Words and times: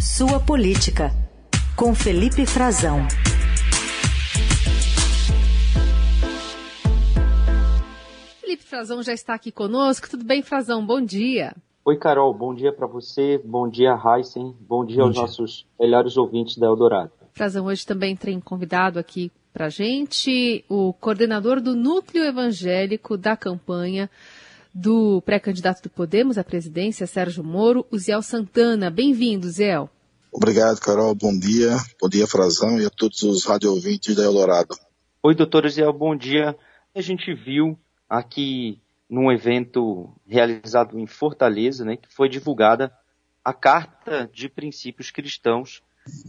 Sua 0.00 0.38
Política, 0.38 1.10
com 1.74 1.92
Felipe 1.92 2.46
Frazão. 2.46 3.00
Felipe 8.40 8.62
Frazão 8.62 9.02
já 9.02 9.12
está 9.12 9.34
aqui 9.34 9.50
conosco. 9.50 10.08
Tudo 10.08 10.24
bem, 10.24 10.40
Frazão? 10.40 10.86
Bom 10.86 11.00
dia. 11.00 11.52
Oi, 11.84 11.96
Carol. 11.96 12.32
Bom 12.32 12.54
dia 12.54 12.72
para 12.72 12.86
você. 12.86 13.42
Bom 13.44 13.68
dia, 13.68 13.98
Heisen. 14.00 14.54
Bom 14.60 14.84
dia 14.84 14.98
Bom 14.98 15.06
aos 15.06 15.14
dia. 15.14 15.22
nossos 15.22 15.66
melhores 15.80 16.16
ouvintes 16.16 16.56
da 16.56 16.66
Eldorado. 16.66 17.10
Frazão, 17.32 17.66
hoje 17.66 17.84
também 17.84 18.14
tem 18.14 18.38
convidado 18.38 19.00
aqui 19.00 19.32
para 19.52 19.68
gente 19.68 20.64
o 20.68 20.92
coordenador 20.92 21.60
do 21.60 21.74
Núcleo 21.74 22.24
Evangélico 22.24 23.16
da 23.16 23.36
campanha 23.36 24.08
do 24.74 25.20
pré-candidato 25.22 25.82
do 25.82 25.90
Podemos 25.90 26.38
à 26.38 26.44
presidência, 26.44 27.06
Sérgio 27.06 27.42
Moro, 27.42 27.86
o 27.90 27.98
Ziel 27.98 28.22
Santana. 28.22 28.90
Bem-vindo, 28.90 29.48
Ziel. 29.48 29.90
Obrigado, 30.32 30.80
Carol. 30.80 31.14
Bom 31.14 31.36
dia. 31.38 31.76
Bom 32.00 32.08
dia, 32.08 32.26
Frazão, 32.26 32.80
e 32.80 32.84
a 32.84 32.90
todos 32.90 33.22
os 33.22 33.44
rádio 33.44 33.70
ouvintes 33.70 34.14
da 34.14 34.24
Eldorado. 34.24 34.76
Oi, 35.22 35.34
doutor 35.34 35.68
Ziel. 35.68 35.92
Bom 35.92 36.14
dia. 36.14 36.56
A 36.94 37.00
gente 37.00 37.34
viu 37.34 37.78
aqui 38.08 38.80
num 39.08 39.32
evento 39.32 40.12
realizado 40.26 40.98
em 40.98 41.06
Fortaleza, 41.06 41.84
né, 41.84 41.96
que 41.96 42.12
foi 42.12 42.28
divulgada 42.28 42.92
a 43.44 43.54
Carta 43.54 44.28
de 44.32 44.48
Princípios 44.48 45.10
Cristãos, 45.10 45.82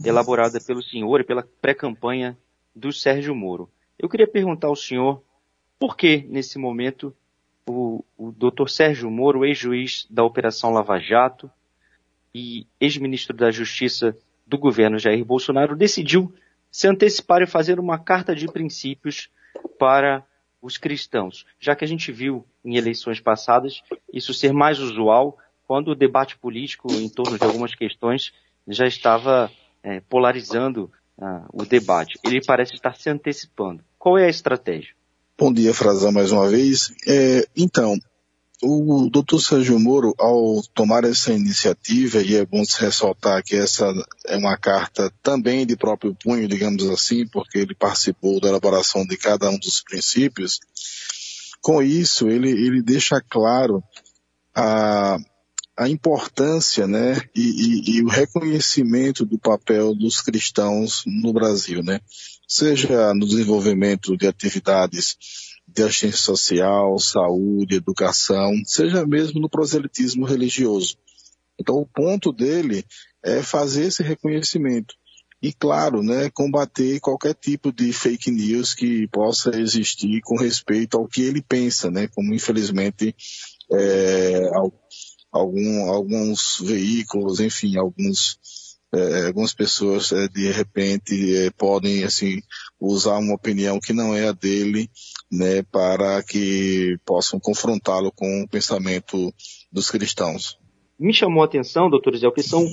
elaborada 0.04 0.58
pelo 0.60 0.82
senhor 0.82 1.20
e 1.20 1.24
pela 1.24 1.46
pré-campanha 1.60 2.38
do 2.74 2.92
Sérgio 2.92 3.34
Moro. 3.34 3.70
Eu 3.98 4.08
queria 4.08 4.26
perguntar 4.26 4.68
ao 4.68 4.76
senhor 4.76 5.22
por 5.78 5.96
que, 5.96 6.24
nesse 6.28 6.58
momento, 6.58 7.14
o, 7.70 8.04
o 8.16 8.32
doutor 8.32 8.68
Sérgio 8.68 9.10
Moro, 9.10 9.44
ex-juiz 9.44 10.06
da 10.10 10.24
Operação 10.24 10.70
Lava 10.70 10.98
Jato 10.98 11.50
e 12.34 12.66
ex-ministro 12.80 13.36
da 13.36 13.50
Justiça 13.50 14.16
do 14.46 14.58
governo 14.58 14.98
Jair 14.98 15.24
Bolsonaro, 15.24 15.76
decidiu 15.76 16.32
se 16.70 16.88
antecipar 16.88 17.42
e 17.42 17.46
fazer 17.46 17.80
uma 17.80 17.98
carta 17.98 18.34
de 18.34 18.46
princípios 18.46 19.30
para 19.78 20.24
os 20.62 20.76
cristãos, 20.76 21.46
já 21.58 21.74
que 21.74 21.84
a 21.84 21.88
gente 21.88 22.12
viu 22.12 22.44
em 22.64 22.76
eleições 22.76 23.20
passadas 23.20 23.82
isso 24.12 24.34
ser 24.34 24.52
mais 24.52 24.78
usual 24.78 25.38
quando 25.66 25.88
o 25.88 25.94
debate 25.94 26.36
político 26.36 26.92
em 26.92 27.08
torno 27.08 27.38
de 27.38 27.44
algumas 27.44 27.74
questões 27.74 28.32
já 28.66 28.86
estava 28.86 29.50
é, 29.82 30.00
polarizando 30.00 30.90
ah, 31.18 31.46
o 31.52 31.64
debate. 31.64 32.18
Ele 32.24 32.40
parece 32.44 32.74
estar 32.74 32.94
se 32.94 33.08
antecipando. 33.08 33.82
Qual 33.98 34.18
é 34.18 34.26
a 34.26 34.30
estratégia? 34.30 34.94
Bom 35.40 35.50
dia, 35.50 35.72
Frazão, 35.72 36.12
mais 36.12 36.32
uma 36.32 36.46
vez. 36.50 36.92
É, 37.08 37.48
então, 37.56 37.98
o 38.62 39.08
doutor 39.08 39.40
Sérgio 39.40 39.80
Moro, 39.80 40.14
ao 40.18 40.62
tomar 40.74 41.02
essa 41.04 41.32
iniciativa, 41.32 42.20
e 42.20 42.36
é 42.36 42.44
bom 42.44 42.62
se 42.62 42.78
ressaltar 42.78 43.42
que 43.42 43.56
essa 43.56 43.90
é 44.26 44.36
uma 44.36 44.54
carta 44.58 45.10
também 45.22 45.64
de 45.64 45.78
próprio 45.78 46.14
punho, 46.14 46.46
digamos 46.46 46.86
assim, 46.90 47.26
porque 47.26 47.56
ele 47.56 47.74
participou 47.74 48.38
da 48.38 48.48
elaboração 48.48 49.06
de 49.06 49.16
cada 49.16 49.48
um 49.48 49.58
dos 49.58 49.80
princípios, 49.80 50.60
com 51.62 51.82
isso 51.82 52.28
ele, 52.28 52.50
ele 52.50 52.82
deixa 52.82 53.18
claro 53.18 53.82
a, 54.54 55.16
a 55.74 55.88
importância 55.88 56.86
né, 56.86 57.18
e, 57.34 57.40
e, 57.40 57.96
e, 57.96 58.02
o 58.02 58.08
reconhecimento 58.08 59.24
do 59.24 59.38
papel 59.38 59.94
dos 59.94 60.20
cristãos 60.20 61.02
no 61.06 61.32
Brasil, 61.32 61.82
né? 61.82 61.98
Seja 62.50 63.14
no 63.14 63.24
desenvolvimento 63.24 64.16
de 64.16 64.26
atividades 64.26 65.16
de 65.68 65.84
assistência 65.84 66.18
social, 66.18 66.98
saúde, 66.98 67.76
educação, 67.76 68.50
seja 68.64 69.06
mesmo 69.06 69.40
no 69.40 69.48
proselitismo 69.48 70.26
religioso. 70.26 70.96
Então 71.60 71.76
o 71.76 71.86
ponto 71.86 72.32
dele 72.32 72.84
é 73.22 73.40
fazer 73.40 73.84
esse 73.84 74.02
reconhecimento. 74.02 74.96
E 75.40 75.52
claro, 75.52 76.02
né, 76.02 76.28
combater 76.28 76.98
qualquer 76.98 77.34
tipo 77.34 77.72
de 77.72 77.92
fake 77.92 78.32
news 78.32 78.74
que 78.74 79.06
possa 79.08 79.50
existir 79.56 80.20
com 80.22 80.36
respeito 80.36 80.98
ao 80.98 81.06
que 81.06 81.22
ele 81.22 81.40
pensa, 81.40 81.88
né, 81.88 82.08
como 82.08 82.34
infelizmente 82.34 83.14
é, 83.72 84.50
algum, 85.30 85.88
alguns 85.88 86.58
veículos, 86.60 87.38
enfim, 87.38 87.78
alguns, 87.78 88.38
é, 88.92 89.26
algumas 89.26 89.54
pessoas 89.54 90.10
é, 90.12 90.26
de 90.28 90.50
repente 90.50 91.36
é, 91.36 91.50
podem 91.50 92.04
assim 92.04 92.40
usar 92.80 93.18
uma 93.18 93.34
opinião 93.34 93.78
que 93.78 93.92
não 93.92 94.14
é 94.14 94.28
a 94.28 94.32
dele, 94.32 94.90
né, 95.30 95.62
para 95.62 96.22
que 96.22 96.98
possam 97.04 97.38
confrontá-lo 97.38 98.10
com 98.10 98.42
o 98.42 98.48
pensamento 98.48 99.32
dos 99.70 99.90
cristãos. 99.90 100.58
Me 100.98 101.14
chamou 101.14 101.42
a 101.42 101.46
atenção, 101.46 101.88
doutor 101.88 102.16
Zé, 102.16 102.30
que 102.30 102.42
são 102.42 102.64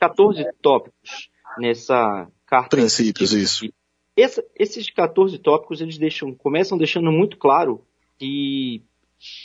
14 0.00 0.44
tópicos 0.60 1.30
nessa 1.58 2.28
carta. 2.46 2.76
Princípios, 2.76 3.32
isso. 3.32 3.72
Essa, 4.16 4.44
esses 4.54 4.90
14 4.90 5.38
tópicos, 5.38 5.80
eles 5.80 5.96
deixam, 5.96 6.34
começam 6.34 6.76
deixando 6.76 7.10
muito 7.10 7.38
claro 7.38 7.82
que 8.18 8.82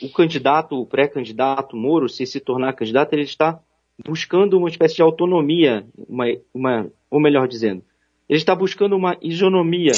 o 0.02 0.10
candidato, 0.10 0.76
o 0.76 0.86
pré-candidato 0.86 1.78
Moro, 1.78 2.10
se 2.10 2.26
se 2.26 2.40
tornar 2.40 2.74
candidato, 2.74 3.14
ele 3.14 3.24
está 3.24 3.62
buscando 4.06 4.58
uma 4.58 4.70
espécie 4.70 4.96
de 4.96 5.02
autonomia, 5.02 5.86
uma, 6.08 6.26
uma, 6.54 6.92
ou 7.10 7.20
melhor 7.20 7.48
dizendo, 7.48 7.84
ele 8.28 8.40
está 8.40 8.56
buscando 8.56 8.96
uma 8.96 9.18
isonomia 9.22 9.92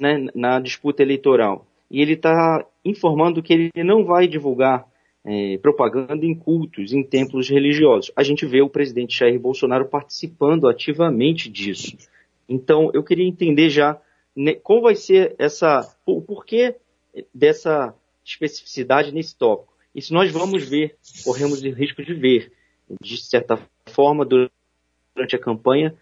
né, 0.00 0.26
na 0.34 0.58
disputa 0.60 1.02
eleitoral. 1.02 1.66
E 1.90 2.00
ele 2.00 2.14
está 2.14 2.64
informando 2.84 3.42
que 3.42 3.52
ele 3.52 3.70
não 3.84 4.04
vai 4.04 4.26
divulgar 4.26 4.86
é, 5.24 5.58
propaganda 5.58 6.24
em 6.26 6.34
cultos, 6.34 6.92
em 6.92 7.02
templos 7.02 7.48
religiosos. 7.48 8.10
A 8.16 8.22
gente 8.22 8.44
vê 8.46 8.60
o 8.62 8.68
presidente 8.68 9.18
Jair 9.18 9.38
Bolsonaro 9.38 9.86
participando 9.86 10.68
ativamente 10.68 11.48
disso. 11.48 11.96
Então, 12.48 12.90
eu 12.92 13.02
queria 13.02 13.26
entender 13.26 13.70
já 13.70 14.00
né, 14.36 14.54
qual 14.54 14.82
vai 14.82 14.94
ser 14.94 15.34
essa, 15.38 15.80
o 16.04 16.20
porquê 16.20 16.76
dessa 17.32 17.94
especificidade 18.24 19.12
nesse 19.12 19.36
tópico. 19.36 19.72
E 19.94 20.02
se 20.02 20.12
nós 20.12 20.30
vamos 20.32 20.68
ver, 20.68 20.96
corremos 21.22 21.62
o 21.62 21.70
risco 21.70 22.02
de 22.02 22.14
ver, 22.14 22.52
de 23.00 23.16
certa 23.16 23.58
forma, 23.86 24.24
durante 24.24 25.36
a 25.36 25.38
campanha, 25.38 25.94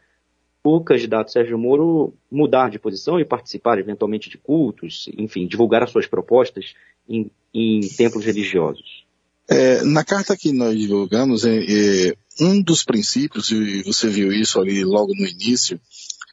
o 0.65 0.81
candidato 0.81 1.33
Sérgio 1.33 1.59
Moro 1.59 2.15
mudar 2.31 2.71
de 2.71 2.79
posição 2.79 3.19
e 3.19 3.25
participar 3.25 3.79
eventualmente 3.79 4.31
de 4.31 4.39
cultos, 4.39 5.09
enfim, 5.19 5.47
divulgar 5.47 5.83
as 5.83 5.91
suas 5.91 6.07
propostas 6.07 6.75
em, 7.09 7.31
em 7.53 7.81
templos 7.81 8.25
religiosos. 8.25 9.05
É, 9.49 9.83
na 9.83 10.05
carta 10.05 10.37
que 10.37 10.53
nós 10.53 10.79
divulgamos, 10.79 11.45
é, 11.45 11.57
é, 11.59 12.15
um 12.41 12.63
dos 12.63 12.85
princípios, 12.85 13.51
e 13.51 13.83
você 13.83 14.09
viu 14.09 14.33
isso 14.33 14.61
ali 14.61 14.85
logo 14.85 15.13
no 15.15 15.27
início, 15.27 15.81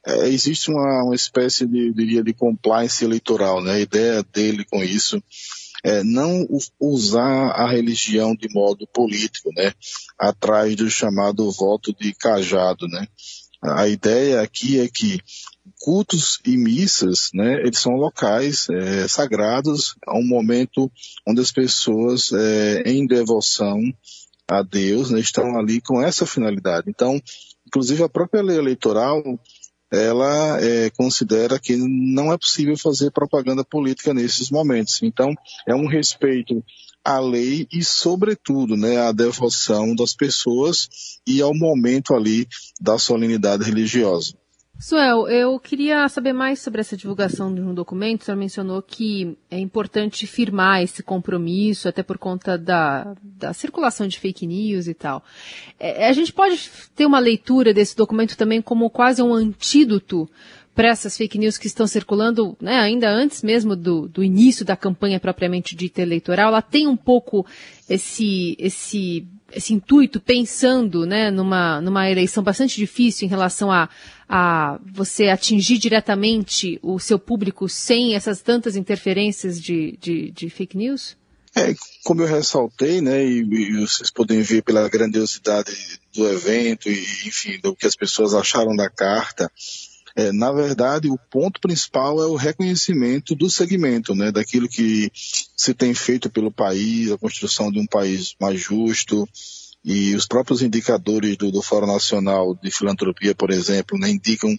é, 0.05 0.29
existe 0.29 0.69
uma, 0.69 1.03
uma 1.03 1.15
espécie 1.15 1.65
de, 1.65 1.91
diria, 1.91 2.23
de 2.23 2.33
compliance 2.33 3.03
eleitoral, 3.03 3.61
né? 3.61 3.73
A 3.73 3.79
ideia 3.79 4.23
dele 4.23 4.63
com 4.63 4.83
isso 4.83 5.21
é, 5.83 6.03
não 6.03 6.47
usar 6.79 7.51
a 7.51 7.69
religião 7.69 8.35
de 8.35 8.47
modo 8.53 8.87
político, 8.87 9.49
né, 9.55 9.73
atrás 10.17 10.75
do 10.75 10.89
chamado 10.89 11.49
voto 11.51 11.93
de 11.93 12.13
cajado, 12.13 12.87
né. 12.87 13.07
A 13.61 13.87
ideia 13.87 14.41
aqui 14.41 14.79
é 14.79 14.87
que 14.87 15.19
cultos 15.81 16.39
e 16.45 16.57
missas, 16.57 17.29
né, 17.33 17.61
eles 17.61 17.79
são 17.79 17.93
locais 17.93 18.67
é, 18.69 19.07
sagrados, 19.07 19.95
a 20.05 20.17
um 20.17 20.25
momento 20.25 20.91
onde 21.27 21.41
as 21.41 21.51
pessoas, 21.51 22.31
é, 22.31 22.83
em 22.85 23.05
devoção 23.05 23.79
a 24.47 24.61
Deus, 24.61 25.11
né, 25.11 25.19
estão 25.19 25.57
ali 25.57 25.79
com 25.81 26.01
essa 26.01 26.25
finalidade. 26.25 26.89
Então, 26.89 27.21
inclusive 27.67 28.03
a 28.03 28.09
própria 28.09 28.41
lei 28.41 28.57
eleitoral 28.57 29.21
ela 29.91 30.59
é, 30.61 30.89
considera 30.91 31.59
que 31.59 31.75
não 31.77 32.31
é 32.31 32.37
possível 32.37 32.77
fazer 32.77 33.11
propaganda 33.11 33.63
política 33.63 34.13
nesses 34.13 34.49
momentos. 34.49 35.01
Então, 35.01 35.33
é 35.67 35.73
um 35.73 35.87
respeito 35.87 36.63
à 37.03 37.19
lei 37.19 37.67
e, 37.71 37.83
sobretudo, 37.83 38.75
né, 38.75 38.99
à 38.99 39.11
devoção 39.11 39.95
das 39.95 40.13
pessoas 40.13 40.87
e 41.25 41.41
ao 41.41 41.53
momento 41.55 42.13
ali 42.13 42.47
da 42.79 42.97
solenidade 42.99 43.63
religiosa. 43.63 44.33
Suel, 44.81 45.27
eu 45.27 45.59
queria 45.59 46.07
saber 46.07 46.31
mais 46.31 46.61
sobre 46.61 46.79
essa 46.79 46.95
divulgação 46.95 47.53
de 47.53 47.59
um 47.59 47.73
documento. 47.73 48.21
O 48.21 48.23
senhor 48.23 48.37
mencionou 48.37 48.81
que 48.81 49.37
é 49.51 49.59
importante 49.59 50.25
firmar 50.25 50.81
esse 50.81 51.03
compromisso, 51.03 51.89
até 51.89 52.01
por 52.01 52.17
conta 52.17 52.57
da, 52.57 53.13
da 53.21 53.51
circulação 53.51 54.07
de 54.07 54.17
fake 54.17 54.47
news 54.47 54.87
e 54.87 54.93
tal. 54.93 55.21
É, 55.77 56.07
a 56.07 56.13
gente 56.13 56.31
pode 56.31 56.71
ter 56.95 57.05
uma 57.05 57.19
leitura 57.19 57.73
desse 57.73 57.93
documento 57.93 58.37
também 58.37 58.61
como 58.61 58.89
quase 58.89 59.21
um 59.21 59.33
antídoto 59.33 60.29
para 60.73 60.87
essas 60.87 61.17
fake 61.17 61.37
news 61.37 61.57
que 61.57 61.67
estão 61.67 61.85
circulando, 61.85 62.55
né, 62.61 62.79
ainda 62.79 63.09
antes 63.09 63.43
mesmo 63.43 63.75
do, 63.75 64.07
do 64.07 64.23
início 64.23 64.63
da 64.63 64.77
campanha 64.77 65.19
propriamente 65.19 65.75
dita 65.75 66.01
eleitoral. 66.01 66.47
Ela 66.47 66.61
tem 66.61 66.87
um 66.87 66.95
pouco 66.95 67.45
esse, 67.89 68.55
esse 68.57 69.27
esse 69.51 69.73
intuito 69.73 70.19
pensando 70.19 71.05
né, 71.05 71.31
numa, 71.31 71.81
numa 71.81 72.09
eleição 72.09 72.43
bastante 72.43 72.75
difícil 72.75 73.25
em 73.25 73.29
relação 73.29 73.71
a, 73.71 73.89
a 74.27 74.79
você 74.93 75.29
atingir 75.29 75.77
diretamente 75.77 76.79
o 76.81 76.99
seu 76.99 77.17
público 77.17 77.67
sem 77.67 78.15
essas 78.15 78.41
tantas 78.41 78.75
interferências 78.75 79.61
de, 79.61 79.97
de, 79.99 80.31
de 80.31 80.49
fake 80.49 80.77
news? 80.77 81.17
É, 81.55 81.73
como 82.03 82.21
eu 82.21 82.27
ressaltei, 82.27 83.01
né, 83.01 83.25
e, 83.25 83.41
e, 83.41 83.79
vocês 83.81 84.11
podem 84.11 84.41
ver 84.41 84.61
pela 84.61 84.87
grandiosidade 84.87 85.71
do 86.15 86.27
evento 86.29 86.87
e, 86.87 86.99
enfim, 87.27 87.59
do 87.59 87.75
que 87.75 87.87
as 87.87 87.95
pessoas 87.95 88.33
acharam 88.33 88.75
da 88.75 88.89
carta, 88.89 89.51
é, 90.19 90.31
na 90.33 90.51
verdade, 90.51 91.09
o 91.09 91.17
ponto 91.17 91.61
principal 91.61 92.21
é 92.21 92.25
o 92.25 92.35
reconhecimento 92.35 93.33
do 93.33 93.49
segmento, 93.49 94.13
né, 94.13 94.31
daquilo 94.31 94.67
que 94.67 95.09
se 95.13 95.73
tem 95.73 95.93
feito 95.93 96.29
pelo 96.29 96.51
país, 96.51 97.11
a 97.11 97.17
construção 97.17 97.71
de 97.71 97.79
um 97.79 97.85
país 97.85 98.35
mais 98.39 98.59
justo, 98.59 99.27
e 99.83 100.13
os 100.13 100.27
próprios 100.27 100.61
indicadores 100.61 101.37
do, 101.37 101.51
do 101.51 101.61
Fórum 101.61 101.87
Nacional 101.87 102.53
de 102.61 102.69
Filantropia, 102.69 103.33
por 103.33 103.49
exemplo, 103.49 103.97
né, 103.97 104.09
indicam 104.09 104.53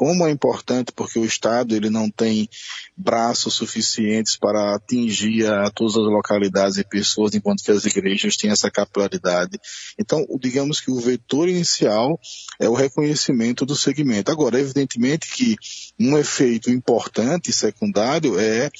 como 0.00 0.26
é 0.26 0.30
importante 0.30 0.92
porque 0.96 1.18
o 1.18 1.26
Estado 1.26 1.76
ele 1.76 1.90
não 1.90 2.08
tem 2.08 2.48
braços 2.96 3.52
suficientes 3.52 4.34
para 4.34 4.74
atingir 4.74 5.46
a 5.46 5.70
todas 5.70 5.94
as 5.94 6.04
localidades 6.04 6.78
e 6.78 6.84
pessoas, 6.84 7.34
enquanto 7.34 7.62
que 7.62 7.70
as 7.70 7.84
igrejas 7.84 8.34
têm 8.34 8.50
essa 8.50 8.70
capilaridade. 8.70 9.60
Então, 9.98 10.26
digamos 10.40 10.80
que 10.80 10.90
o 10.90 10.98
vetor 10.98 11.50
inicial 11.50 12.18
é 12.58 12.66
o 12.66 12.72
reconhecimento 12.72 13.66
do 13.66 13.76
segmento. 13.76 14.32
Agora, 14.32 14.58
evidentemente 14.58 15.30
que 15.34 15.54
um 16.00 16.16
efeito 16.16 16.70
importante 16.70 17.52
secundário 17.52 18.40
é 18.40 18.70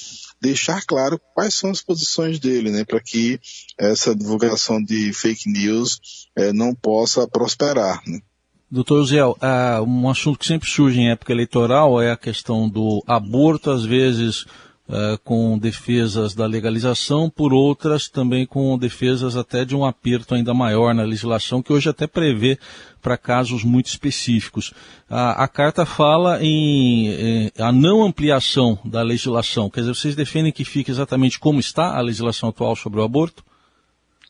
deixar 0.41 0.83
claro 0.87 1.21
quais 1.35 1.53
são 1.53 1.69
as 1.69 1.83
posições 1.83 2.39
dele, 2.39 2.71
né, 2.71 2.83
para 2.83 2.99
que 2.99 3.39
essa 3.79 4.17
divulgação 4.17 4.83
de 4.83 5.13
fake 5.13 5.51
news 5.51 6.01
é, 6.35 6.51
não 6.51 6.75
possa 6.75 7.29
prosperar. 7.29 8.01
Né. 8.07 8.23
Doutor 8.73 9.05
Ziel, 9.05 9.37
uh, 9.43 9.83
um 9.83 10.09
assunto 10.09 10.39
que 10.39 10.47
sempre 10.47 10.69
surge 10.69 11.01
em 11.01 11.11
época 11.11 11.33
eleitoral 11.33 12.01
é 12.01 12.13
a 12.13 12.17
questão 12.17 12.69
do 12.69 13.03
aborto, 13.05 13.69
às 13.69 13.85
vezes 13.85 14.43
uh, 14.43 15.19
com 15.25 15.59
defesas 15.59 16.37
da 16.37 16.47
legalização, 16.47 17.29
por 17.29 17.53
outras 17.53 18.09
também 18.09 18.47
com 18.47 18.79
defesas 18.79 19.37
até 19.37 19.65
de 19.65 19.75
um 19.75 19.85
aperto 19.85 20.37
ainda 20.37 20.55
maior 20.55 20.95
na 20.95 21.03
legislação, 21.03 21.61
que 21.61 21.73
hoje 21.73 21.89
até 21.89 22.07
prevê 22.07 22.61
para 23.03 23.19
casos 23.19 23.65
muito 23.65 23.87
específicos. 23.87 24.73
a 25.09 25.49
carta 25.49 25.85
fala 25.85 26.41
em, 26.41 27.09
em 27.09 27.53
a 27.59 27.73
não 27.73 28.05
ampliação 28.05 28.79
da 28.85 29.03
legislação, 29.03 29.69
quer 29.69 29.81
dizer, 29.81 29.97
vocês 29.97 30.15
defendem 30.15 30.53
que 30.53 30.65
fique 30.65 30.93
exatamente 30.93 31.41
como 31.41 31.59
está 31.59 31.97
a 31.97 32.01
legislação 32.01 32.51
atual 32.51 32.77
sobre 32.77 33.01
o 33.01 33.03
aborto? 33.03 33.43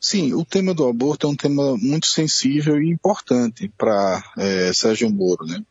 Sim, 0.00 0.32
o 0.32 0.44
tema 0.44 0.72
do 0.72 0.88
aborto 0.88 1.26
é 1.26 1.30
um 1.30 1.36
tema 1.36 1.76
muito 1.76 2.06
sensível 2.06 2.80
e 2.82 2.90
importante 2.90 3.70
para 3.76 4.22
é, 4.38 4.72
Sérgio 4.72 5.10
Moro, 5.10 5.44
né? 5.44 5.62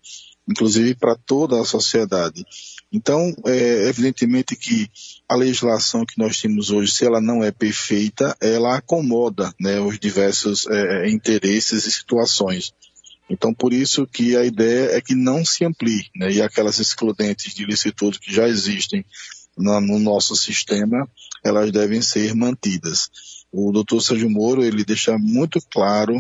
inclusive 0.50 0.96
para 0.96 1.16
toda 1.16 1.62
a 1.62 1.66
sociedade. 1.66 2.44
Então, 2.92 3.36
é 3.46 3.88
evidentemente 3.88 4.56
que 4.56 4.90
a 5.28 5.36
legislação 5.36 6.06
que 6.06 6.18
nós 6.18 6.42
temos 6.42 6.72
hoje, 6.72 6.92
se 6.92 7.06
ela 7.06 7.22
não 7.22 7.44
é 7.44 7.52
perfeita, 7.52 8.36
ela 8.42 8.78
acomoda 8.78 9.54
né, 9.60 9.80
os 9.80 10.00
diversos 10.00 10.66
é, 10.68 11.10
interesses 11.10 11.86
e 11.86 11.92
situações. 11.92 12.74
Então, 13.30 13.54
por 13.54 13.72
isso 13.72 14.08
que 14.08 14.36
a 14.36 14.44
ideia 14.44 14.98
é 14.98 15.02
que 15.02 15.14
não 15.14 15.46
se 15.46 15.64
amplie, 15.64 16.10
né, 16.16 16.32
e 16.32 16.42
aquelas 16.42 16.80
excludentes 16.80 17.54
de 17.54 17.64
licitude 17.64 18.20
que 18.20 18.34
já 18.34 18.48
existem 18.48 19.06
no 19.60 20.00
nosso 20.00 20.36
sistema, 20.36 21.08
elas 21.44 21.72
devem 21.72 22.02
ser 22.02 22.34
mantidas. 22.34 23.10
O 23.52 23.72
doutor 23.72 24.02
Sérgio 24.02 24.30
Moro, 24.30 24.64
ele 24.64 24.86
deixa 24.86 25.18
muito 25.18 25.60
claro 25.70 26.14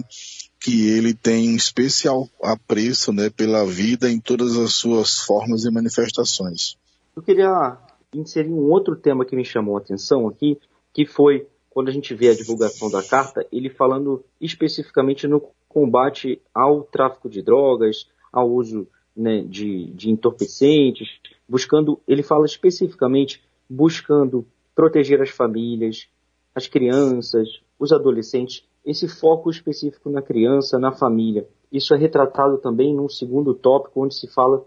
que 0.59 0.89
ele 0.89 1.13
tem 1.13 1.49
um 1.49 1.55
especial 1.55 2.27
apreço 2.43 3.13
né, 3.13 3.29
pela 3.29 3.65
vida 3.65 4.11
em 4.11 4.19
todas 4.19 4.57
as 4.57 4.73
suas 4.73 5.19
formas 5.19 5.63
e 5.63 5.71
manifestações. 5.71 6.75
Eu 7.15 7.21
queria 7.21 7.77
inserir 8.13 8.49
um 8.49 8.69
outro 8.69 8.95
tema 8.95 9.25
que 9.25 9.35
me 9.35 9.45
chamou 9.45 9.77
a 9.77 9.79
atenção 9.79 10.27
aqui, 10.27 10.59
que 10.93 11.05
foi 11.05 11.47
quando 11.69 11.87
a 11.87 11.91
gente 11.91 12.13
vê 12.13 12.29
a 12.29 12.35
divulgação 12.35 12.89
da 12.89 13.01
carta, 13.01 13.45
ele 13.51 13.69
falando 13.69 14.23
especificamente 14.41 15.27
no 15.27 15.41
combate 15.67 16.41
ao 16.53 16.81
tráfico 16.83 17.29
de 17.29 17.41
drogas, 17.41 18.07
ao 18.33 18.49
uso 18.49 18.87
né, 19.19 19.41
de, 19.41 19.91
de 19.91 20.09
entorpecentes, 20.09 21.19
buscando, 21.47 21.99
ele 22.07 22.23
fala 22.23 22.45
especificamente 22.45 23.43
buscando 23.69 24.45
proteger 24.73 25.21
as 25.21 25.29
famílias, 25.29 26.07
as 26.55 26.67
crianças, 26.67 27.61
os 27.77 27.91
adolescentes, 27.91 28.63
esse 28.85 29.07
foco 29.07 29.49
específico 29.49 30.09
na 30.09 30.21
criança, 30.21 30.79
na 30.79 30.91
família. 30.91 31.45
Isso 31.71 31.93
é 31.93 31.97
retratado 31.97 32.57
também 32.57 32.95
num 32.95 33.09
segundo 33.09 33.53
tópico, 33.53 34.01
onde 34.03 34.15
se 34.15 34.27
fala 34.27 34.65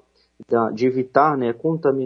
da, 0.48 0.70
de 0.70 0.86
evitar 0.86 1.36
né, 1.36 1.54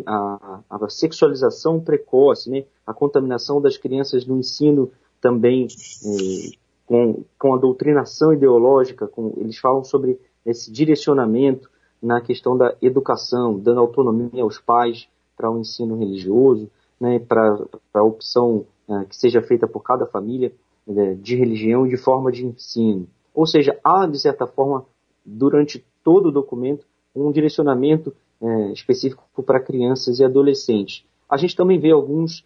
a, 0.07 0.63
a, 0.71 0.85
a, 0.85 0.89
sexualização 0.89 1.81
precoce, 1.81 2.49
né, 2.49 2.65
a 2.87 2.95
contaminação 2.95 3.61
das 3.61 3.77
crianças 3.77 4.25
no 4.25 4.39
ensino 4.39 4.91
também 5.21 5.67
eh, 5.67 6.57
com, 6.87 7.25
com 7.39 7.55
a 7.55 7.59
doutrinação 7.59 8.33
ideológica, 8.33 9.09
com, 9.09 9.35
eles 9.39 9.59
falam 9.59 9.83
sobre 9.83 10.21
esse 10.45 10.71
direcionamento 10.71 11.69
na 12.07 12.21
questão 12.21 12.57
da 12.57 12.77
educação, 12.81 13.59
dando 13.59 13.81
autonomia 13.81 14.45
aos 14.45 14.61
pais 14.61 15.09
para 15.37 15.51
o 15.51 15.59
ensino 15.59 15.99
religioso, 15.99 16.71
né, 17.01 17.19
para 17.19 17.59
a 17.93 18.03
opção 18.03 18.65
uh, 18.89 19.05
que 19.07 19.17
seja 19.17 19.43
feita 19.43 19.67
por 19.67 19.81
cada 19.81 20.07
família 20.07 20.53
uh, 20.87 21.17
de 21.17 21.35
religião 21.35 21.85
e 21.85 21.91
de 21.91 21.97
forma 21.97 22.31
de 22.31 22.47
ensino. 22.47 23.09
Ou 23.35 23.45
seja, 23.45 23.77
há, 23.83 24.07
de 24.07 24.21
certa 24.21 24.47
forma, 24.47 24.87
durante 25.25 25.85
todo 26.05 26.29
o 26.29 26.33
documento, 26.33 26.87
um 27.15 27.33
direcionamento 27.33 28.15
uh, 28.41 28.73
específico 28.73 29.25
para 29.43 29.59
crianças 29.59 30.21
e 30.21 30.25
adolescentes. 30.25 31.05
A 31.29 31.37
gente 31.37 31.57
também 31.57 31.79
vê 31.79 31.91
alguns 31.91 32.45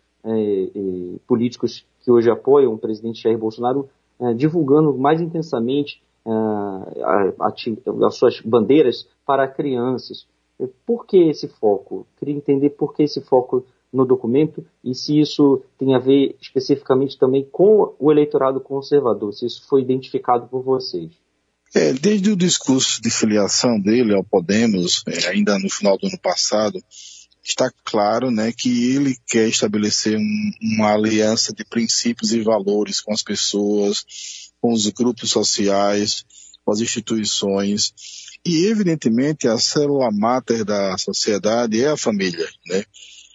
políticos 1.26 1.86
que 2.04 2.10
hoje 2.10 2.30
apoiam 2.30 2.74
o 2.74 2.78
presidente 2.78 3.22
Jair 3.22 3.38
Bolsonaro 3.38 3.88
divulgando 4.36 4.92
mais 4.92 5.18
intensamente 5.18 6.02
as 8.04 8.14
suas 8.14 8.40
bandeiras 8.40 9.08
para 9.26 9.48
crianças. 9.48 10.26
Por 10.84 11.06
que 11.06 11.16
esse 11.30 11.48
foco? 11.48 12.06
Queria 12.18 12.34
entender 12.34 12.70
por 12.70 12.94
que 12.94 13.02
esse 13.02 13.20
foco 13.20 13.64
no 13.92 14.04
documento 14.04 14.64
e 14.84 14.94
se 14.94 15.18
isso 15.18 15.62
tem 15.78 15.94
a 15.94 15.98
ver 15.98 16.36
especificamente 16.40 17.18
também 17.18 17.44
com 17.50 17.94
o 17.98 18.12
eleitorado 18.12 18.60
conservador, 18.60 19.32
se 19.32 19.46
isso 19.46 19.66
foi 19.68 19.82
identificado 19.82 20.46
por 20.46 20.62
vocês. 20.62 21.10
É, 21.74 21.92
desde 21.92 22.30
o 22.30 22.36
discurso 22.36 23.00
de 23.00 23.10
filiação 23.10 23.80
dele 23.80 24.14
ao 24.14 24.24
Podemos, 24.24 25.04
é, 25.06 25.28
ainda 25.28 25.58
no 25.58 25.70
final 25.70 25.96
do 25.96 26.06
ano 26.06 26.18
passado, 26.18 26.82
está 27.42 27.70
claro 27.84 28.30
né, 28.30 28.52
que 28.52 28.94
ele 28.94 29.16
quer 29.26 29.48
estabelecer 29.48 30.16
um, 30.16 30.50
uma 30.74 30.92
aliança 30.92 31.52
de 31.52 31.64
princípios 31.64 32.32
e 32.32 32.42
valores 32.42 33.00
com 33.00 33.12
as 33.12 33.22
pessoas, 33.22 34.04
com 34.60 34.72
os 34.72 34.86
grupos 34.88 35.30
sociais, 35.30 36.24
com 36.64 36.72
as 36.72 36.80
instituições. 36.80 37.92
E, 38.44 38.66
evidentemente, 38.66 39.48
a 39.48 39.58
célula 39.58 40.10
máter 40.10 40.64
da 40.64 40.96
sociedade 40.98 41.82
é 41.82 41.88
a 41.88 41.96
família, 41.96 42.48
né? 42.66 42.84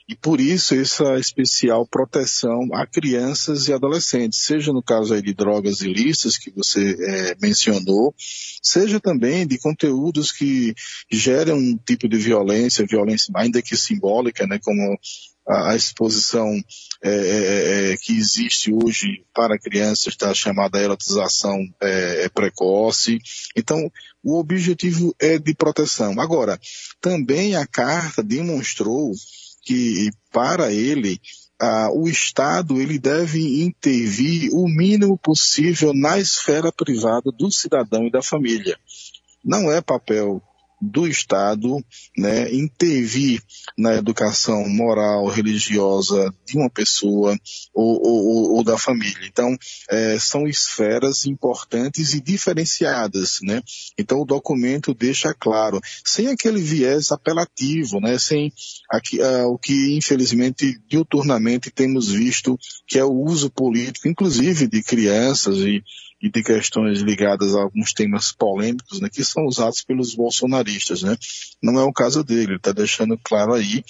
E 0.08 0.16
por 0.16 0.40
isso 0.40 0.76
essa 0.76 1.18
especial 1.18 1.86
proteção 1.88 2.70
a 2.74 2.86
crianças 2.86 3.68
e 3.68 3.74
adolescentes, 3.74 4.40
seja 4.40 4.72
no 4.72 4.84
caso 4.84 5.16
aí 5.16 5.22
de 5.22 5.34
drogas 5.34 5.82
ilícitas 5.82 6.38
que 6.38 6.52
você 6.52 6.96
é, 7.00 7.36
mencionou, 7.42 8.14
seja 8.62 9.00
também 9.00 9.48
de 9.48 9.58
conteúdos 9.58 10.32
que 10.32 10.76
geram 11.12 11.58
um 11.58 11.76
tipo 11.76 12.08
de 12.08 12.18
violência, 12.18 12.86
violência 12.88 13.34
ainda 13.36 13.64
que 13.64 13.76
simbólica, 13.76 14.46
né, 14.46 14.60
como 14.64 14.96
a, 15.48 15.76
exposição 15.76 16.52
é, 17.04 17.10
é, 17.10 17.92
é, 17.94 17.98
que 17.98 18.18
existe 18.18 18.74
hoje 18.74 19.24
para 19.34 19.60
crianças 19.60 20.16
da 20.16 20.34
chamada 20.34 20.82
erotização 20.82 21.60
é, 21.82 22.24
é, 22.24 22.30
precoce. 22.30 23.20
Então, 23.56 23.92
o 24.24 24.40
objetivo 24.40 25.16
é 25.20 25.38
de 25.38 25.54
proteção. 25.54 26.20
Agora, 26.20 26.60
também 27.00 27.56
a 27.56 27.68
carta 27.68 28.24
demonstrou 28.24 29.12
que 29.64 30.10
para 30.32 30.72
ele 30.72 31.20
o 31.94 32.08
Estado 32.10 32.82
ele 32.82 33.00
deve 33.00 33.64
intervir 33.64 34.50
o 34.54 34.68
mínimo 34.68 35.18
possível 35.18 35.94
na 35.94 36.20
esfera 36.20 36.72
privada 36.72 37.32
do 37.32 37.50
cidadão 37.50 38.06
e 38.06 38.12
da 38.12 38.22
família. 38.22 38.78
Não 39.44 39.72
é 39.72 39.82
papel 39.82 40.44
do 40.82 41.08
Estado 41.08 41.84
né, 42.18 42.54
intervir 42.54 43.42
na 43.78 43.96
educação 43.96 44.68
moral, 44.68 45.28
religiosa 45.28 46.34
de 46.46 46.58
uma 46.58 46.70
pessoa 46.70 47.38
ou, 47.74 48.02
ou, 48.06 48.56
ou 48.56 48.64
da 48.64 48.78
família. 48.78 49.28
Então, 49.28 49.56
é, 49.90 50.18
são 50.20 50.48
esferas 50.48 51.26
importantes 51.26 52.14
e 52.14 52.22
diferenciadas. 52.22 53.40
Né? 53.42 53.62
Então, 53.98 54.22
o 54.22 54.26
documento 54.26 54.94
deixa 54.94 55.34
claro, 55.34 55.80
sem 56.04 56.28
aquele 56.28 56.62
viés 56.62 57.12
apelativo, 57.12 58.00
né? 58.00 58.18
sem 58.18 58.52
aqui, 58.90 59.20
uh, 59.20 59.48
o 59.48 59.58
que, 59.58 59.96
infelizmente, 59.96 60.80
diuturnamente 60.88 61.72
temos 61.72 62.10
visto, 62.10 62.58
que 62.88 63.00
é 63.00 63.04
o 63.04 63.14
uso 63.14 63.50
político, 63.50 64.08
inclusive 64.08 64.68
de 64.68 64.84
crianças 64.84 65.58
e 65.58 65.84
e 66.22 66.30
de 66.30 66.44
questões 66.44 67.00
ligadas 67.00 67.56
a 67.56 67.62
alguns 67.62 67.94
temas 67.94 68.32
polêmicos, 68.32 69.02
né, 69.02 69.10
que 69.12 69.24
são 69.24 69.46
usados 69.46 69.84
pelos 69.84 70.16
bolsonaristas, 70.16 71.04
né? 71.04 71.18
Não 71.62 71.80
é 71.80 71.84
o 71.84 71.94
caso 71.94 72.24
dele, 72.24 72.52
ele 72.52 72.56
está 72.56 72.72
deixando 72.72 73.18
claro 73.18 73.54
aí 73.54 73.84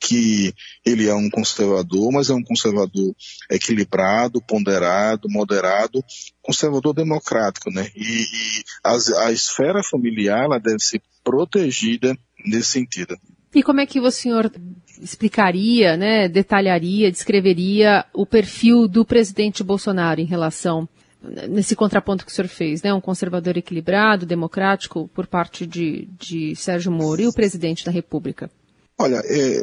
que 0.00 0.54
ele 0.84 1.08
é 1.08 1.14
um 1.14 1.28
conservador, 1.28 2.12
mas 2.12 2.30
é 2.30 2.34
um 2.34 2.42
conservador 2.42 3.14
equilibrado, 3.50 4.40
ponderado, 4.40 5.28
moderado, 5.28 6.04
conservador 6.40 6.94
democrático, 6.94 7.70
né? 7.70 7.90
E, 7.96 8.22
e 8.22 8.64
a, 8.84 9.32
esfera 9.32 9.82
familiar 9.82 10.44
ela 10.44 10.58
deve 10.58 10.80
ser 10.80 11.02
protegida 11.24 12.16
nesse 12.44 12.70
sentido. 12.70 13.16
E 13.54 13.62
como 13.62 13.80
é 13.80 13.86
que 13.86 13.98
o 13.98 14.10
senhor 14.10 14.52
explicaria, 15.00 15.96
né, 15.96 16.28
detalharia, 16.28 17.10
descreveria 17.10 18.04
o 18.12 18.26
perfil 18.26 18.86
do 18.86 19.04
presidente 19.04 19.64
Bolsonaro 19.64 20.20
em 20.20 20.26
relação 20.26 20.88
nesse 21.22 21.74
contraponto 21.74 22.24
que 22.24 22.30
o 22.30 22.34
senhor 22.34 22.48
fez, 22.48 22.82
né, 22.82 22.92
um 22.94 23.00
conservador 23.00 23.56
equilibrado, 23.56 24.24
democrático 24.26 25.08
por 25.08 25.26
parte 25.26 25.66
de, 25.66 26.08
de 26.18 26.54
Sérgio 26.54 26.92
Moro 26.92 27.20
e 27.20 27.26
o 27.26 27.32
presidente 27.32 27.84
da 27.84 27.90
República? 27.90 28.50
Olha, 28.96 29.22
é, 29.24 29.62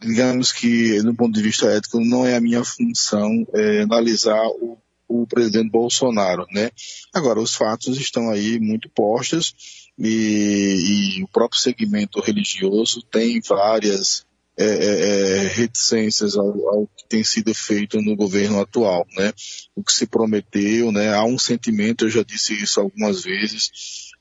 digamos 0.00 0.52
que, 0.52 1.00
do 1.02 1.14
ponto 1.14 1.34
de 1.34 1.42
vista 1.42 1.66
ético, 1.66 2.00
não 2.00 2.26
é 2.26 2.36
a 2.36 2.40
minha 2.40 2.62
função 2.64 3.46
é, 3.54 3.82
analisar 3.82 4.46
o, 4.60 4.78
o, 5.08 5.26
presidente 5.26 5.70
Bolsonaro, 5.70 6.46
né? 6.52 6.70
Agora, 7.14 7.40
os 7.40 7.54
fatos 7.54 7.98
estão 7.98 8.30
aí 8.30 8.58
muito 8.60 8.90
postos 8.90 9.54
e, 9.98 11.16
e 11.18 11.22
o 11.22 11.28
próprio 11.28 11.60
segmento 11.60 12.20
religioso 12.20 13.02
tem 13.02 13.40
várias 13.40 14.25
é, 14.58 14.64
é, 14.64 15.44
é 15.44 15.48
reticências 15.48 16.36
ao, 16.36 16.68
ao, 16.68 16.86
que 16.96 17.08
tem 17.08 17.22
sido 17.22 17.54
feito 17.54 18.00
no 18.00 18.16
governo 18.16 18.60
atual, 18.60 19.06
né? 19.16 19.32
O 19.74 19.82
que 19.82 19.92
se 19.92 20.06
prometeu, 20.06 20.90
né? 20.90 21.14
Há 21.14 21.24
um 21.24 21.38
sentimento, 21.38 22.04
eu 22.04 22.10
já 22.10 22.22
disse 22.22 22.54
isso 22.54 22.80
algumas 22.80 23.22
vezes, 23.22 23.70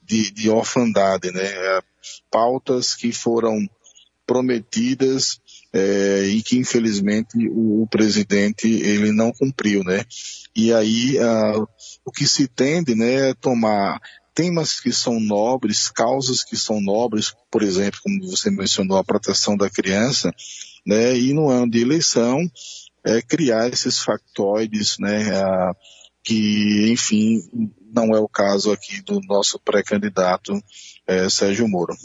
de, 0.03 0.31
de 0.31 0.49
orfandade, 0.49 1.31
né? 1.31 1.45
É, 1.45 1.79
pautas 2.29 2.93
que 2.93 3.11
foram 3.11 3.67
prometidas 4.25 5.39
é, 5.71 6.25
e 6.27 6.41
que 6.41 6.57
infelizmente 6.57 7.37
o, 7.49 7.83
o, 7.83 7.87
presidente 7.87 8.67
ele 8.67 9.11
não 9.11 9.31
cumpriu, 9.31 9.83
né? 9.83 10.03
E 10.55 10.73
aí 10.73 11.17
uh, 11.19 11.67
o 12.03 12.11
que 12.11 12.27
se 12.27 12.47
tende, 12.47 12.95
né, 12.95 13.29
é 13.29 13.33
tomar 13.33 13.99
temas 14.35 14.81
que 14.81 14.91
são 14.91 15.19
nobres, 15.19 15.89
causas 15.89 16.43
que 16.43 16.57
são 16.57 16.81
nobres, 16.81 17.33
por 17.49 17.63
exemplo, 17.63 18.01
como 18.03 18.29
você 18.29 18.51
mencionou, 18.51 18.97
a 18.97 19.03
proteção 19.03 19.55
da 19.55 19.69
criança, 19.69 20.29
né? 20.85 21.17
E 21.17 21.33
no 21.33 21.49
ano 21.49 21.71
de 21.71 21.79
eleição 21.79 22.39
é, 23.03 23.21
criar 23.21 23.69
esses 23.69 23.99
factoides, 23.99 24.97
né? 24.99 25.41
Uh, 25.41 25.75
que, 26.21 26.91
enfim, 26.91 27.39
não 27.93 28.15
é 28.15 28.19
o 28.19 28.27
caso 28.27 28.71
aqui 28.71 29.01
do 29.03 29.21
nosso 29.21 29.59
pré-candidato 29.59 30.59
é, 31.07 31.29
Sérgio 31.29 31.67
Moro. 31.67 31.95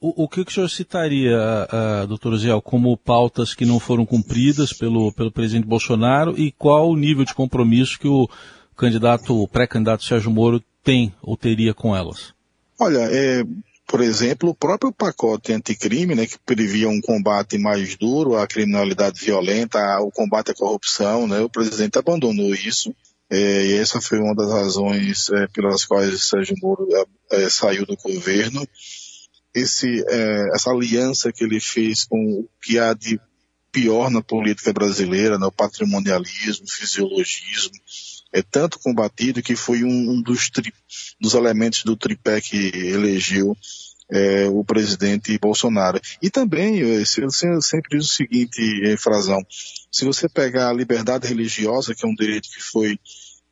O, 0.00 0.24
o, 0.24 0.28
que, 0.28 0.44
que 0.44 0.50
o 0.52 0.54
senhor 0.54 0.70
citaria, 0.70 1.36
uh, 1.36 2.06
doutor 2.06 2.36
Ziel, 2.38 2.62
como 2.62 2.96
pautas 2.96 3.52
que 3.52 3.66
não 3.66 3.80
foram 3.80 4.06
cumpridas 4.06 4.72
pelo, 4.72 5.12
pelo 5.12 5.32
presidente 5.32 5.66
Bolsonaro 5.66 6.38
e 6.38 6.52
qual 6.52 6.88
o 6.88 6.96
nível 6.96 7.24
de 7.24 7.34
compromisso 7.34 7.98
que 7.98 8.06
o 8.06 8.28
candidato, 8.76 9.42
o 9.42 9.48
pré-candidato 9.48 10.04
Sérgio 10.04 10.30
Moro 10.30 10.62
tem 10.84 11.14
ou 11.22 11.36
teria 11.36 11.72
com 11.72 11.96
elas? 11.96 12.34
Olha, 12.78 13.08
é, 13.10 13.42
por 13.86 14.00
exemplo, 14.00 14.50
o 14.50 14.54
próprio 14.54 14.92
pacote 14.92 15.52
anticrime, 15.52 16.14
né, 16.14 16.26
que 16.26 16.38
previa 16.38 16.88
um 16.88 17.00
combate 17.00 17.56
mais 17.58 17.96
duro 17.96 18.36
à 18.36 18.46
criminalidade 18.46 19.24
violenta, 19.24 19.78
ao 19.94 20.10
combate 20.10 20.50
à 20.50 20.54
corrupção, 20.54 21.26
né, 21.26 21.40
o 21.40 21.48
presidente 21.48 21.98
abandonou 21.98 22.54
isso. 22.54 22.94
É, 23.30 23.66
e 23.66 23.72
essa 23.74 24.00
foi 24.00 24.18
uma 24.18 24.34
das 24.34 24.50
razões 24.50 25.30
é, 25.30 25.46
pelas 25.48 25.84
quais 25.84 26.24
Sérgio 26.24 26.56
Moro 26.60 26.86
é, 27.30 27.44
é 27.44 27.50
saiu 27.50 27.86
do 27.86 27.96
governo. 27.96 28.66
Esse, 29.54 30.04
é, 30.08 30.50
essa 30.54 30.70
aliança 30.70 31.32
que 31.32 31.44
ele 31.44 31.60
fez 31.60 32.04
com 32.04 32.40
o 32.40 32.48
que 32.62 32.78
há 32.78 32.92
de 32.92 33.20
pior 33.72 34.10
na 34.10 34.22
política 34.22 34.72
brasileira, 34.72 35.38
né, 35.38 35.48
patrimonialismo, 35.56 36.66
fisiologismo, 36.68 37.72
é 38.34 38.42
tanto 38.42 38.80
combatido 38.80 39.40
que 39.40 39.54
foi 39.54 39.84
um, 39.84 40.20
dos, 40.20 40.50
tri, 40.50 40.74
dos 41.20 41.34
elementos 41.34 41.84
do 41.84 41.96
tripé 41.96 42.40
que 42.40 42.56
elegeu 42.74 43.56
é, 44.10 44.46
o 44.48 44.64
presidente 44.64 45.38
Bolsonaro. 45.38 46.00
E 46.20 46.28
também, 46.28 46.78
eu, 46.78 46.88
eu 46.98 47.30
sempre 47.30 47.90
digo 47.90 48.02
o 48.02 48.06
seguinte, 48.06 48.96
Frazão, 48.98 49.40
se 49.90 50.04
você 50.04 50.28
pegar 50.28 50.68
a 50.68 50.72
liberdade 50.72 51.28
religiosa, 51.28 51.94
que 51.94 52.04
é 52.04 52.08
um 52.08 52.14
direito 52.14 52.48
que 52.50 52.60
foi 52.60 52.98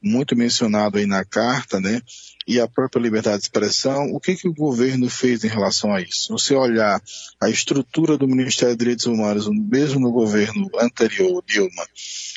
muito 0.03 0.37
mencionado 0.37 0.99
aí 0.99 1.07
na 1.07 1.25
carta, 1.25 1.81
né? 1.81 2.03
E 2.47 2.59
a 2.59 2.67
própria 2.67 3.01
liberdade 3.01 3.39
de 3.39 3.45
expressão, 3.45 4.07
o 4.13 4.19
que, 4.19 4.35
que 4.35 4.49
o 4.49 4.55
governo 4.55 5.09
fez 5.09 5.45
em 5.45 5.49
relação 5.49 5.95
a 5.95 6.01
isso? 6.01 6.33
Você 6.33 6.55
olhar 6.55 7.01
a 7.41 7.49
estrutura 7.49 8.19
do 8.19 8.27
Ministério 8.27 8.75
dos 8.75 8.83
Direitos 8.83 9.07
Humanos, 9.07 9.49
mesmo 9.49 10.01
no 10.01 10.11
governo 10.11 10.69
anterior, 10.81 11.43
Dilma, 11.47 11.87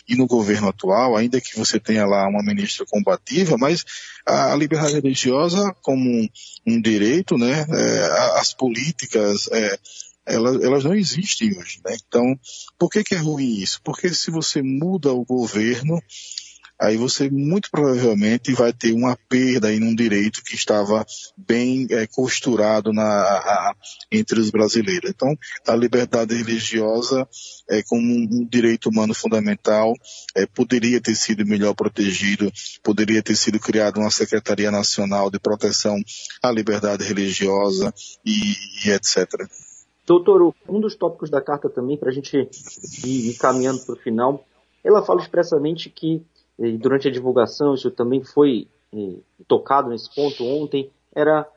e 0.07 0.15
no 0.15 0.27
governo 0.27 0.69
atual, 0.69 1.17
ainda 1.17 1.41
que 1.41 1.57
você 1.57 1.79
tenha 1.79 2.05
lá 2.05 2.27
uma 2.27 2.43
ministra 2.43 2.85
combativa, 2.85 3.57
mas 3.57 3.83
a 4.25 4.55
liberdade 4.55 4.93
religiosa 4.93 5.75
como 5.81 6.07
um, 6.07 6.27
um 6.67 6.79
direito, 6.79 7.35
né? 7.37 7.65
É, 7.67 8.39
as 8.39 8.53
políticas, 8.53 9.49
é, 9.51 9.79
elas, 10.25 10.61
elas 10.61 10.83
não 10.83 10.93
existem 10.93 11.57
hoje, 11.57 11.79
né? 11.83 11.97
Então, 12.07 12.39
por 12.77 12.89
que, 12.89 13.03
que 13.03 13.15
é 13.15 13.19
ruim 13.19 13.59
isso? 13.59 13.79
Porque 13.83 14.13
se 14.13 14.29
você 14.29 14.61
muda 14.61 15.11
o 15.11 15.25
governo, 15.25 15.99
aí 16.79 16.97
você 16.97 17.29
muito 17.29 17.69
provavelmente 17.71 18.53
vai 18.53 18.73
ter 18.73 18.93
uma 18.93 19.17
perda 19.29 19.73
em 19.73 19.83
um 19.83 19.95
direito 19.95 20.43
que 20.43 20.55
estava 20.55 21.05
bem 21.37 21.87
é, 21.89 22.05
costurado 22.07 22.91
na, 22.91 23.03
a, 23.03 23.75
entre 24.11 24.39
os 24.39 24.49
brasileiros. 24.49 25.09
Então, 25.09 25.35
a 25.67 25.75
liberdade 25.75 26.35
religiosa 26.35 27.27
é, 27.69 27.81
como 27.83 28.01
um 28.01 28.45
direito 28.45 28.89
humano 28.89 29.13
fundamental 29.13 29.93
é, 30.35 30.45
poderia 30.45 30.99
ter 31.01 31.15
sido 31.15 31.45
melhor 31.45 31.73
protegido, 31.73 32.51
poderia 32.83 33.23
ter 33.23 33.35
sido 33.35 33.59
criada 33.59 33.99
uma 33.99 34.11
Secretaria 34.11 34.71
Nacional 34.71 35.29
de 35.31 35.39
Proteção 35.39 35.97
à 36.43 36.51
Liberdade 36.51 37.03
Religiosa 37.03 37.93
e, 38.25 38.53
e 38.85 38.91
etc. 38.91 39.27
Doutor, 40.05 40.53
um 40.69 40.79
dos 40.79 40.95
tópicos 40.95 41.29
da 41.31 41.41
carta 41.41 41.67
também, 41.67 41.97
para 41.97 42.09
a 42.09 42.13
gente 42.13 42.47
ir 43.03 43.33
caminhando 43.39 43.79
para 43.83 43.95
o 43.95 43.97
final, 43.97 44.45
ela 44.83 45.03
fala 45.03 45.19
expressamente 45.19 45.89
que 45.89 46.23
e 46.57 46.77
durante 46.77 47.07
a 47.07 47.11
divulgação, 47.11 47.73
isso 47.73 47.91
também 47.91 48.23
foi 48.23 48.67
e, 48.93 49.21
tocado 49.47 49.89
nesse 49.89 50.13
ponto 50.13 50.43
ontem, 50.45 50.89
era, 51.13 51.47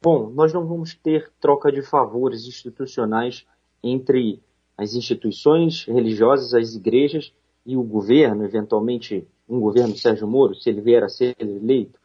bom, 0.00 0.30
nós 0.30 0.52
não 0.52 0.66
vamos 0.66 0.94
ter 0.94 1.30
troca 1.40 1.70
de 1.70 1.82
favores 1.82 2.46
institucionais 2.46 3.46
entre 3.82 4.42
as 4.76 4.94
instituições 4.94 5.84
religiosas, 5.84 6.54
as 6.54 6.74
igrejas 6.74 7.32
e 7.64 7.76
o 7.76 7.82
governo, 7.82 8.44
eventualmente 8.44 9.26
um 9.48 9.60
governo 9.60 9.96
Sérgio 9.96 10.26
Moro, 10.26 10.54
se 10.54 10.68
ele 10.68 10.80
vier 10.80 11.02
a 11.02 11.08
ser 11.08 11.36
eleito. 11.38 11.98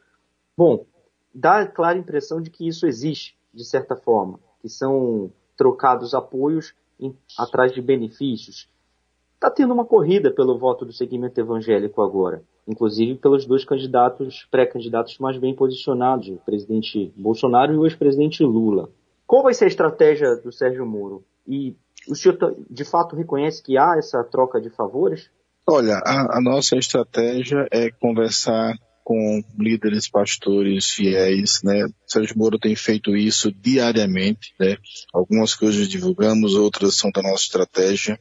Bom, 0.56 0.86
dá 1.34 1.62
a 1.62 1.68
clara 1.68 1.98
impressão 1.98 2.42
de 2.42 2.50
que 2.50 2.68
isso 2.68 2.86
existe, 2.86 3.38
de 3.54 3.66
certa 3.66 3.96
forma, 3.96 4.40
que 4.62 4.70
são 4.70 5.32
trocados 5.58 6.14
apoios 6.14 6.74
em, 7.00 7.16
atrás 7.38 7.72
de 7.72 7.82
benefícios, 7.82 8.70
está 9.42 9.50
tendo 9.50 9.74
uma 9.74 9.84
corrida 9.84 10.30
pelo 10.30 10.56
voto 10.56 10.86
do 10.86 10.94
segmento 10.94 11.42
evangélico 11.42 12.04
agora, 12.04 12.44
inclusive 12.68 13.16
pelos 13.16 13.44
dois 13.44 13.66
candidatos, 13.66 14.48
pré-candidatos 14.52 15.18
mais 15.18 15.36
bem 15.40 15.56
posicionados, 15.56 16.28
o 16.28 16.38
presidente 16.46 17.12
Bolsonaro 17.18 17.74
e 17.74 17.78
o 17.78 17.88
ex-presidente 17.88 18.44
Lula. 18.44 18.92
Qual 19.26 19.42
vai 19.42 19.56
ser 19.56 19.66
a 19.66 19.68
estratégia 19.68 20.36
do 20.36 20.52
Sérgio 20.52 20.86
Moro? 20.86 21.24
E 21.48 21.76
o 22.08 22.14
senhor 22.14 22.38
tá, 22.38 22.54
de 22.70 22.86
fato 22.86 23.16
reconhece 23.16 23.64
que 23.64 23.80
há 23.80 23.96
essa 23.98 24.24
troca 24.24 24.62
de 24.62 24.70
favores? 24.70 25.32
Olha, 25.68 25.96
a, 26.06 26.38
a 26.38 26.42
nossa 26.42 26.76
estratégia 26.76 27.68
é 27.72 27.90
conversar 27.90 28.76
com 29.04 29.42
líderes 29.58 30.08
pastores 30.08 30.92
fiéis, 30.92 31.62
né? 31.64 31.88
Sérgio 32.06 32.38
Moro 32.38 32.60
tem 32.60 32.76
feito 32.76 33.16
isso 33.16 33.52
diariamente, 33.52 34.54
né? 34.60 34.78
Algumas 35.12 35.56
coisas 35.56 35.88
divulgamos, 35.88 36.54
outras 36.54 36.96
são 36.96 37.10
da 37.10 37.24
nossa 37.24 37.44
estratégia. 37.44 38.20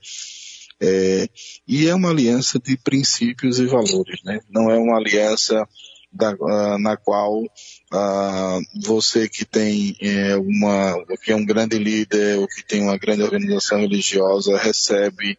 É, 0.83 1.29
e 1.69 1.89
é 1.89 1.95
uma 1.95 2.11
aliança 2.11 2.59
de 2.59 2.77
princípios 2.77 3.59
e 3.59 3.67
valores, 3.67 4.23
né? 4.25 4.41
Não 4.49 4.71
é 4.71 4.79
uma 4.79 4.97
aliança 4.97 5.67
da, 6.13 6.33
uh, 6.33 6.79
na 6.79 6.97
qual 6.97 7.43
uh, 7.43 8.61
você 8.83 9.29
que 9.29 9.45
tem 9.45 9.97
é, 10.01 10.37
uma, 10.37 10.97
que 11.23 11.33
é 11.33 11.37
um 11.37 11.45
grande 11.45 11.79
líder 11.79 12.39
ou 12.39 12.49
que 12.49 12.65
tem 12.67 12.83
uma 12.83 12.99
grande 12.99 13.23
organização 13.23 13.79
religiosa 13.79 14.59
recebe, 14.59 15.39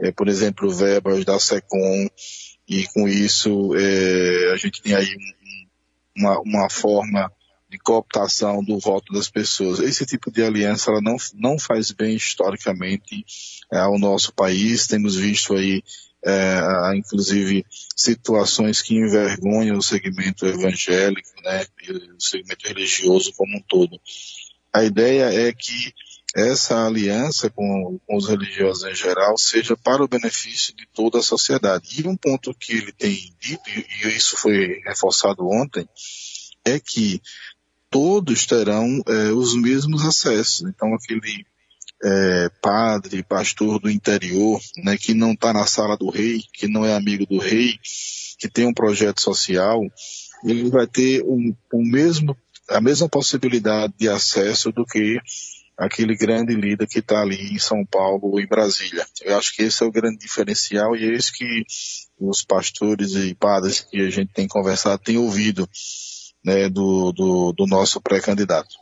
é, 0.00 0.10
por 0.12 0.28
exemplo, 0.28 0.70
verbas 0.70 1.24
da 1.24 1.38
SECOM 1.38 2.08
e 2.68 2.86
com 2.88 3.06
isso 3.06 3.74
é, 3.76 4.52
a 4.52 4.56
gente 4.56 4.80
tem 4.80 4.94
aí 4.94 5.14
uma, 6.16 6.40
uma 6.40 6.70
forma 6.70 7.30
de 7.76 7.82
cooptação 7.82 8.64
do 8.64 8.78
voto 8.78 9.12
das 9.12 9.28
pessoas. 9.28 9.80
Esse 9.80 10.06
tipo 10.06 10.30
de 10.30 10.42
aliança 10.42 10.90
ela 10.90 11.00
não, 11.00 11.16
não 11.34 11.58
faz 11.58 11.90
bem 11.90 12.16
historicamente 12.16 13.24
é, 13.70 13.78
ao 13.78 13.98
nosso 13.98 14.32
país. 14.32 14.86
Temos 14.86 15.14
visto 15.14 15.54
aí 15.54 15.82
é, 16.24 16.96
inclusive 16.96 17.64
situações 17.94 18.82
que 18.82 18.96
envergonham 18.96 19.76
o 19.76 19.82
segmento 19.82 20.46
evangélico, 20.46 21.28
né, 21.44 21.64
o 22.16 22.20
segmento 22.20 22.66
religioso 22.66 23.32
como 23.36 23.58
um 23.58 23.62
todo. 23.62 24.00
A 24.72 24.82
ideia 24.82 25.32
é 25.32 25.52
que 25.52 25.94
essa 26.34 26.84
aliança 26.84 27.48
com, 27.48 27.98
com, 28.04 28.16
os 28.16 28.28
religiosos 28.28 28.84
em 28.84 28.94
geral 28.94 29.38
seja 29.38 29.76
para 29.76 30.02
o 30.02 30.08
benefício 30.08 30.74
de 30.74 30.86
toda 30.92 31.18
a 31.18 31.22
sociedade. 31.22 32.02
E 32.02 32.08
um 32.08 32.16
ponto 32.16 32.52
que 32.52 32.72
ele 32.72 32.92
tem 32.92 33.32
dito, 33.40 33.62
e 33.70 34.08
isso 34.08 34.36
foi 34.36 34.80
reforçado 34.84 35.48
ontem, 35.48 35.88
é 36.66 36.80
que 36.80 37.22
todos 37.90 38.46
terão 38.46 39.02
é, 39.06 39.32
os 39.32 39.54
mesmos 39.54 40.04
acessos. 40.04 40.68
Então, 40.68 40.94
aquele 40.94 41.44
é, 42.02 42.50
padre, 42.60 43.22
pastor 43.22 43.78
do 43.78 43.90
interior, 43.90 44.60
né, 44.84 44.96
que 44.96 45.14
não 45.14 45.32
está 45.32 45.52
na 45.52 45.66
sala 45.66 45.96
do 45.96 46.10
rei, 46.10 46.42
que 46.52 46.68
não 46.68 46.84
é 46.84 46.94
amigo 46.94 47.26
do 47.26 47.38
rei, 47.38 47.78
que 48.38 48.48
tem 48.48 48.66
um 48.66 48.74
projeto 48.74 49.20
social, 49.20 49.80
ele 50.44 50.68
vai 50.68 50.86
ter 50.86 51.22
um, 51.24 51.54
mesmo, 51.74 52.36
a 52.68 52.80
mesma 52.80 53.08
possibilidade 53.08 53.94
de 53.98 54.08
acesso 54.08 54.70
do 54.70 54.84
que 54.84 55.18
aquele 55.78 56.16
grande 56.16 56.54
líder 56.54 56.86
que 56.86 57.00
está 57.00 57.20
ali 57.20 57.54
em 57.54 57.58
São 57.58 57.84
Paulo 57.84 58.30
ou 58.32 58.40
em 58.40 58.46
Brasília. 58.46 59.06
Eu 59.22 59.36
acho 59.36 59.54
que 59.54 59.62
esse 59.62 59.82
é 59.82 59.86
o 59.86 59.92
grande 59.92 60.18
diferencial 60.18 60.96
e 60.96 61.04
é 61.04 61.14
isso 61.14 61.32
que 61.32 61.64
os 62.18 62.42
pastores 62.42 63.14
e 63.14 63.34
padres 63.34 63.80
que 63.80 64.00
a 64.00 64.10
gente 64.10 64.32
tem 64.32 64.48
conversado 64.48 65.02
têm 65.02 65.18
ouvido 65.18 65.68
né, 66.46 66.68
do, 66.68 67.10
do, 67.10 67.52
do 67.52 67.66
nosso 67.66 68.00
pré-candidato. 68.00 68.76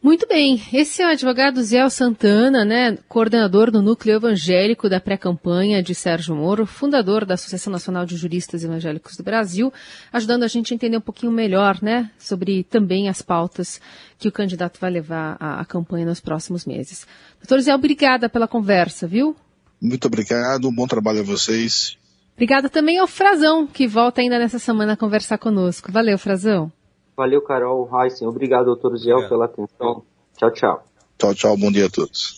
Muito 0.00 0.28
bem, 0.28 0.62
esse 0.72 1.02
é 1.02 1.06
o 1.06 1.10
advogado 1.10 1.60
Zé 1.60 1.86
Santana, 1.90 2.64
né, 2.64 2.96
coordenador 3.08 3.68
do 3.68 3.82
Núcleo 3.82 4.14
Evangélico 4.14 4.88
da 4.88 5.00
pré-campanha 5.00 5.82
de 5.82 5.92
Sérgio 5.92 6.36
Moro, 6.36 6.64
fundador 6.66 7.24
da 7.26 7.34
Associação 7.34 7.72
Nacional 7.72 8.06
de 8.06 8.16
Juristas 8.16 8.62
Evangélicos 8.62 9.16
do 9.16 9.24
Brasil, 9.24 9.72
ajudando 10.12 10.44
a 10.44 10.46
gente 10.46 10.72
a 10.72 10.76
entender 10.76 10.96
um 10.96 11.00
pouquinho 11.00 11.32
melhor, 11.32 11.82
né, 11.82 12.12
sobre 12.16 12.62
também 12.62 13.08
as 13.08 13.22
pautas 13.22 13.80
que 14.20 14.28
o 14.28 14.32
candidato 14.32 14.78
vai 14.80 14.92
levar 14.92 15.36
à, 15.40 15.60
à 15.60 15.64
campanha 15.64 16.06
nos 16.06 16.20
próximos 16.20 16.64
meses. 16.64 17.04
Doutor 17.40 17.60
Zé, 17.60 17.74
obrigada 17.74 18.28
pela 18.28 18.46
conversa, 18.46 19.04
viu? 19.04 19.34
Muito 19.82 20.06
obrigado, 20.06 20.68
um 20.68 20.74
bom 20.74 20.86
trabalho 20.86 21.20
a 21.20 21.24
vocês. 21.24 21.98
Obrigada 22.36 22.68
também 22.68 22.98
ao 22.98 23.08
Frazão, 23.08 23.66
que 23.66 23.88
volta 23.88 24.20
ainda 24.20 24.38
nessa 24.38 24.60
semana 24.60 24.92
a 24.92 24.96
conversar 24.96 25.38
conosco. 25.38 25.90
Valeu, 25.90 26.16
Frazão. 26.16 26.70
Valeu, 27.18 27.42
Carol, 27.42 27.90
Heisen. 27.92 28.28
Obrigado, 28.28 28.66
doutor 28.66 28.96
Ziel, 28.96 29.28
pela 29.28 29.46
atenção. 29.46 30.04
Tchau, 30.36 30.52
tchau. 30.52 30.84
Tchau, 31.18 31.34
tchau. 31.34 31.56
Bom 31.56 31.72
dia 31.72 31.86
a 31.86 31.90
todos. 31.90 32.37